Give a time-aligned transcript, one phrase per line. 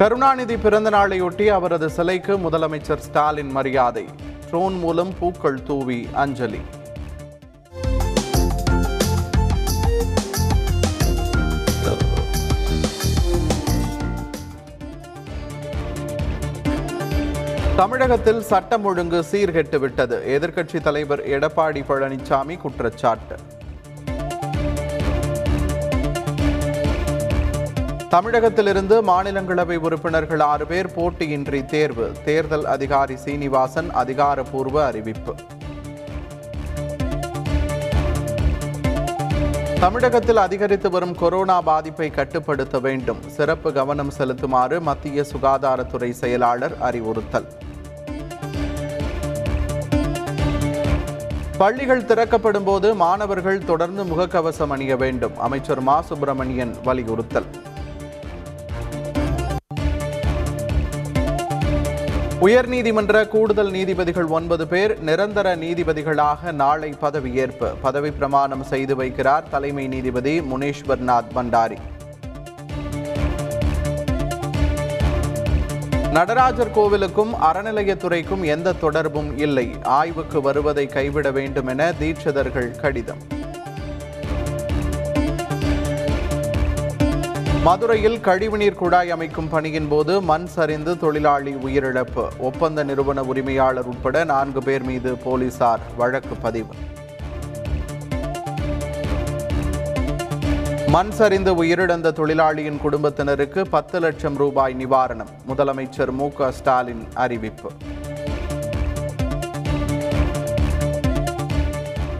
[0.00, 4.04] கருணாநிதி பிறந்த நாளையொட்டி அவரது சிலைக்கு முதலமைச்சர் ஸ்டாலின் மரியாதை.
[4.50, 6.60] ட்ரோன் மூலம் பூக்கள் தூவி அஞ்சலி.
[17.76, 20.40] தமிழகத்தில் சட்டம் ஒழுங்கு சீர்கெட்டு விட்டது
[20.80, 23.38] தலைவர் எடப்பாடி பழனிசாமி குற்றச்சாட்டு.
[28.10, 32.12] தமிழகத்திலிருந்து மாநிலங்களவை உறுப்பினர்கள் ஆறு பேர் போட்டியின்றி தேர்வு.
[32.24, 35.34] தேர்தல் அதிகாரி சீனிவாசன் அதிகாரப்பூர்வ அறிவிப்பு.
[39.80, 43.18] தமிழகத்தில் அதிகரித்து வரும் கொரோனா பாதிப்பை கட்டுப்படுத்த வேண்டும்.
[43.26, 47.46] சிறப்பு கவனம் செலுத்துமாறு மத்திய சுகாதாரத்துறை செயலாளர் அறிவுறுத்தல்.
[51.58, 55.38] பள்ளிகள் திறக்கப்படும் போது மாணவர்கள் தொடர்ந்து முகக்கவசம் அணிய வேண்டும்.
[55.38, 56.00] அமைச்சர் மா.
[56.00, 57.44] சுப்பிரமணியன் வலியுறுத்தல்.
[62.40, 70.40] உயர்நீதிமன்ற கூடுதல் நீதிபதிகள் ஒன்பது பேர் நிரந்தர நீதிபதிகளாக நாளை பதவியேற்பு பதவி பிரமாணம் செய்து வைக்கிறார் தலைமை நீதிபதி
[70.40, 71.76] முனேஸ்வர்நாத் பண்டாரி.
[76.12, 79.74] நடராஜர் கோவிலுக்கும் அறநிலையத்துறைக்கும் எந்த தொடர்பும் இல்லை.
[79.82, 83.38] ஆய்வுக்கு வருவதை கைவிட வேண்டும் என தீட்சிதர்கள் கடிதம்.
[87.62, 92.24] மதுரையில் கழிவுநீர் குழாய் அமைக்கும் பணியின் போது மண் சரிந்து தொழிலாளி உயிரிழப்பு.
[92.38, 96.74] ஒப்பந்த நிறுவன உரிமையாளர் உட்பட நான்கு பேர் மீது போலீசார் வழக்கு பதிவு.
[100.88, 105.30] மண் சரிந்து உயிரிழந்த தொழிலாளியின் குடும்பத்தினருக்கு பத்து லட்சம் ரூபாய் நிவாரணம்.
[105.48, 107.70] முதலமைச்சர் மு க ஸ்டாலின் அறிவிப்பு.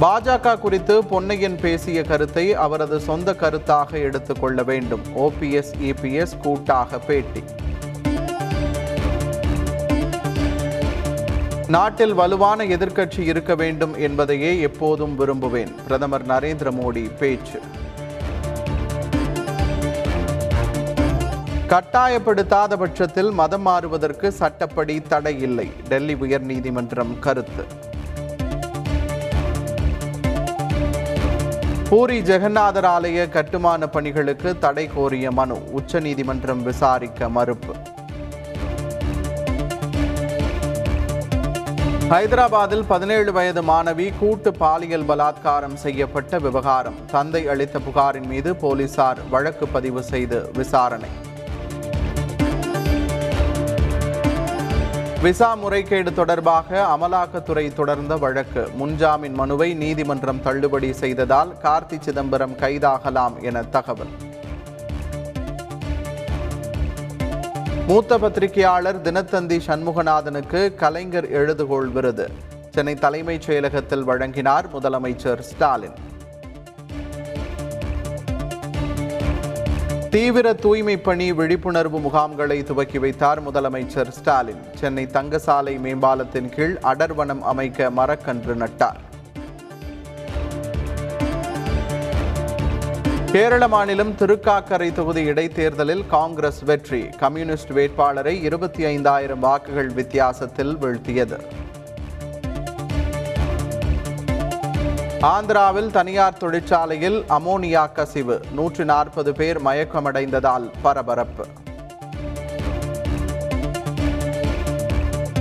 [0.00, 5.00] பாஜக குறித்து பொன்னையன் பேசிய கருத்தை அவரது சொந்த கருத்தாக எடுத்துக்கொள்ள வேண்டும்.
[5.16, 7.42] ஓபிஎஸ் இபிஎஸ் கூட்டாக பேட்டி.
[11.66, 15.74] நாட்டில் வலுவான எதிர்க்கட்சி இருக்க வேண்டும் என்பதையே எப்போதும் விரும்புவேன்.
[15.82, 17.60] பிரதமர் நரேந்திர மோடி பேச்சு.
[21.68, 25.70] கட்டாயப்படுத்தாத பட்சத்தில் மதம் மாறுவதற்கு சட்டப்படி தடை இல்லை.
[25.88, 27.96] டெல்லி உயர்நீதிமன்றம் கருத்து.
[31.90, 35.56] பூரி ஜெகநாதர் ஆலய கட்டுமான பணிகளுக்கு தடை கோரிய மனு.
[35.70, 37.74] உச்சநீதிமன்றம் விசாரிக்க மறுப்பு.
[42.10, 46.98] ஹைதராபாத்தில் பதினேழு வயது மாணவி கூட்டு பாலியல் பலாத்காரம் செய்யப்பட்ட விவகாரம்.
[47.06, 51.08] தந்தை அளித்த புகாரின் மீது போலீசார் வழக்கு பதிவு செய்து விசாரணை.
[55.22, 58.68] விசா முறைகேடு தொடர்பாக அமலாக்கத்துறை தொடர்ந்த வழக்கு.
[58.80, 64.06] முன்ஜாமீன் மனுவை நீதிமன்றம் தள்ளுபடி செய்ததால் கார்த்தி சிதம்பரம் கைதாகலாம் என தகவல்.
[67.86, 72.30] மூத்த பத்திரிகையாளர் தினத்தந்தி சண்முகநாதனுக்கு கலைஞர் எழுதுகோள் விருது.
[72.70, 76.06] சென்னை தலைமைச் செயலகத்தில் வழங்கினார் முதலமைச்சர் ஸ்டாலின்.
[80.10, 84.62] தீவிர தூய்மை பணி விழிப்புணர்வு முகாம்களை துவக்கி வைத்தார் முதலமைச்சர் ஸ்டாலின்.
[84.74, 89.00] சென்னை தங்கசாலை மேம்பாலத்தின் கீழ் அடர்வனம் அமைக்க மரக்கன்று நட்டார்.
[93.32, 97.02] கேரள மாநிலம் திருக்காக்கரை தொகுதி இடைத்தேர்தலில் காங்கிரஸ் வெற்றி.
[97.18, 101.40] கம்யூனிஸ்ட் வேட்பாளரை இருபத்தி ஐந்தாயிரம் வாக்குகள் வித்தியாசத்தில் வீழ்த்தியது.
[105.22, 108.40] ஆந்திராவில் தனியார் தொழிற்சாலையில் அமோனியா கசிவு.
[108.52, 111.46] நூற்றி நாற்பது பேர் மயக்கமடைந்ததால் பரபரப்பு.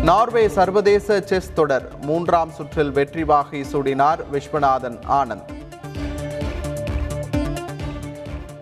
[0.01, 1.91] நார்வே சர்வதேச செஸ் தொடர்.
[2.01, 5.55] மூன்றாம் சுற்றில் வெற்றி வாகை சூடினார் விஸ்வநாதன் ஆனந்த்.